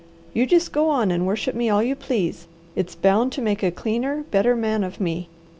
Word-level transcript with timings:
You 0.33 0.47
just 0.47 0.71
go 0.71 0.89
on 0.89 1.11
and 1.11 1.27
worship 1.27 1.53
me 1.53 1.69
all 1.69 1.83
you 1.83 1.95
please. 1.95 2.47
It's 2.75 2.95
bound 2.95 3.31
to 3.33 3.39
make 3.43 3.61
a 3.61 3.69
cleaner, 3.69 4.23
better 4.31 4.55
man 4.55 4.83
of 4.83 4.99
me. 4.99 5.29